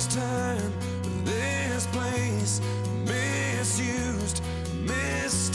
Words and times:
this 0.00 0.16
time, 0.16 0.72
this 1.24 1.86
place, 1.88 2.60
misused, 3.04 4.42
misused. 4.86 5.49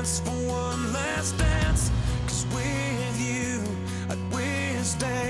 dance 0.00 0.20
for 0.20 0.30
one 0.30 0.92
last 0.94 1.36
dance. 1.36 1.90
Cause 2.26 2.46
with 2.54 3.20
you, 3.20 3.62
I'd 4.08 4.32
wish 4.32 4.94
that. 4.94 5.29